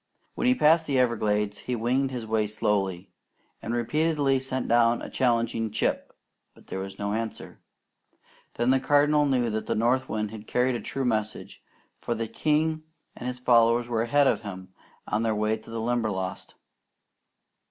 When 0.33 0.47
he 0.47 0.55
passed 0.55 0.87
the 0.87 0.97
Everglades, 0.97 1.59
he 1.59 1.75
winged 1.75 2.09
his 2.09 2.25
way 2.25 2.47
slowly, 2.47 3.11
and 3.61 3.71
repeatedly 3.71 4.39
sent 4.39 4.67
down 4.67 4.99
a 4.99 5.11
challenging 5.11 5.69
"Chip," 5.69 6.11
but 6.55 6.65
there 6.65 6.79
was 6.79 6.97
no 6.97 7.13
answer. 7.13 7.59
Then 8.55 8.71
the 8.71 8.79
Cardinal 8.79 9.27
knew 9.27 9.51
that 9.51 9.67
the 9.67 9.75
north 9.75 10.09
wind 10.09 10.31
had 10.31 10.47
carried 10.47 10.73
a 10.73 10.81
true 10.81 11.05
message, 11.05 11.63
for 11.99 12.15
the 12.15 12.27
king 12.27 12.81
and 13.15 13.27
his 13.27 13.37
followers 13.37 13.87
were 13.87 14.01
ahead 14.01 14.25
of 14.25 14.41
him 14.41 14.73
on 15.07 15.21
their 15.21 15.35
way 15.35 15.55
to 15.55 15.69
the 15.69 15.79
Limberlost. 15.79 16.55